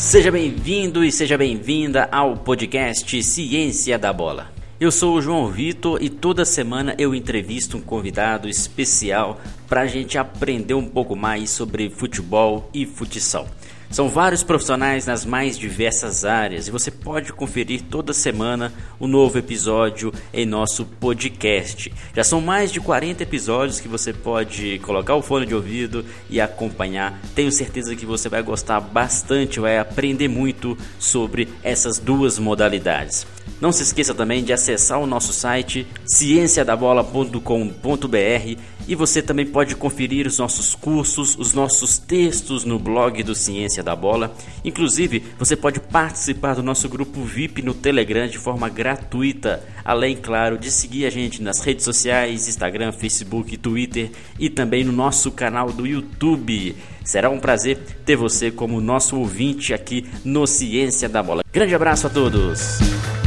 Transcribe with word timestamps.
Seja 0.00 0.32
bem-vindo 0.32 1.04
e 1.04 1.12
seja 1.12 1.36
bem-vinda 1.36 2.08
ao 2.10 2.34
podcast 2.34 3.22
Ciência 3.22 3.98
da 3.98 4.10
Bola. 4.10 4.50
Eu 4.80 4.90
sou 4.90 5.14
o 5.14 5.20
João 5.20 5.48
Vitor 5.50 6.02
e 6.02 6.08
toda 6.08 6.46
semana 6.46 6.94
eu 6.98 7.14
entrevisto 7.14 7.76
um 7.76 7.82
convidado 7.82 8.48
especial 8.48 9.38
para 9.68 9.82
a 9.82 9.86
gente 9.86 10.16
aprender 10.16 10.72
um 10.72 10.86
pouco 10.86 11.14
mais 11.14 11.50
sobre 11.50 11.90
futebol 11.90 12.70
e 12.72 12.86
futsal. 12.86 13.46
São 13.90 14.08
vários 14.08 14.44
profissionais 14.44 15.04
nas 15.04 15.24
mais 15.24 15.58
diversas 15.58 16.24
áreas 16.24 16.68
e 16.68 16.70
você 16.70 16.92
pode 16.92 17.32
conferir 17.32 17.82
toda 17.82 18.12
semana 18.12 18.72
o 19.00 19.04
um 19.04 19.08
novo 19.08 19.36
episódio 19.36 20.12
em 20.32 20.46
nosso 20.46 20.84
podcast. 20.84 21.92
Já 22.14 22.22
são 22.22 22.40
mais 22.40 22.70
de 22.70 22.78
40 22.78 23.24
episódios 23.24 23.80
que 23.80 23.88
você 23.88 24.12
pode 24.12 24.78
colocar 24.78 25.16
o 25.16 25.22
fone 25.22 25.44
de 25.44 25.56
ouvido 25.56 26.04
e 26.28 26.40
acompanhar. 26.40 27.20
Tenho 27.34 27.50
certeza 27.50 27.96
que 27.96 28.06
você 28.06 28.28
vai 28.28 28.44
gostar 28.44 28.78
bastante, 28.78 29.58
vai 29.58 29.76
aprender 29.76 30.28
muito 30.28 30.78
sobre 30.96 31.48
essas 31.60 31.98
duas 31.98 32.38
modalidades. 32.38 33.26
Não 33.60 33.72
se 33.72 33.82
esqueça 33.82 34.14
também 34.14 34.44
de 34.44 34.52
acessar 34.52 35.00
o 35.00 35.06
nosso 35.06 35.32
site 35.32 35.84
cienciadabola.com.br 36.06 38.60
e 38.88 38.94
você 38.94 39.20
também 39.20 39.46
pode 39.46 39.76
conferir 39.76 40.26
os 40.26 40.38
nossos 40.38 40.74
cursos, 40.74 41.36
os 41.38 41.52
nossos 41.52 41.98
textos 41.98 42.64
no 42.64 42.78
blog 42.78 43.22
do 43.22 43.34
Ciência 43.34 43.79
da 43.82 43.94
Bola. 43.94 44.34
Inclusive, 44.64 45.24
você 45.38 45.56
pode 45.56 45.80
participar 45.80 46.54
do 46.54 46.62
nosso 46.62 46.88
grupo 46.88 47.22
VIP 47.22 47.62
no 47.62 47.74
Telegram 47.74 48.26
de 48.26 48.38
forma 48.38 48.68
gratuita, 48.68 49.62
além, 49.84 50.16
claro, 50.16 50.58
de 50.58 50.70
seguir 50.70 51.06
a 51.06 51.10
gente 51.10 51.42
nas 51.42 51.60
redes 51.60 51.84
sociais, 51.84 52.48
Instagram, 52.48 52.92
Facebook, 52.92 53.56
Twitter 53.56 54.10
e 54.38 54.48
também 54.48 54.84
no 54.84 54.92
nosso 54.92 55.30
canal 55.30 55.72
do 55.72 55.86
YouTube. 55.86 56.76
Será 57.04 57.30
um 57.30 57.40
prazer 57.40 57.78
ter 58.04 58.16
você 58.16 58.50
como 58.50 58.80
nosso 58.80 59.16
ouvinte 59.16 59.74
aqui 59.74 60.06
no 60.24 60.46
Ciência 60.46 61.08
da 61.08 61.22
Bola. 61.22 61.42
Grande 61.52 61.74
abraço 61.74 62.06
a 62.06 62.10
todos! 62.10 63.19